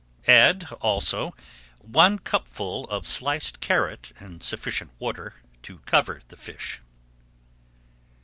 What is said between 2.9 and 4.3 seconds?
sliced carrot